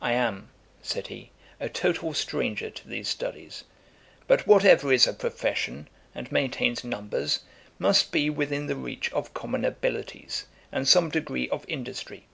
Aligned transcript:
'I 0.00 0.12
am 0.14 0.48
(said 0.82 1.06
he) 1.06 1.30
a 1.60 1.68
total 1.68 2.14
stranger 2.14 2.68
to 2.68 2.88
these 2.88 3.06
studies; 3.06 3.62
but 4.26 4.44
whatever 4.44 4.92
is 4.92 5.06
a 5.06 5.12
profession, 5.12 5.86
and 6.16 6.32
maintains 6.32 6.82
numbers, 6.82 7.42
must 7.78 8.10
be 8.10 8.28
within 8.28 8.66
the 8.66 8.74
reach 8.74 9.12
of 9.12 9.34
common 9.34 9.64
abilities, 9.64 10.46
and 10.72 10.88
some 10.88 11.10
degree 11.10 11.48
of 11.50 11.64
industry.' 11.68 12.26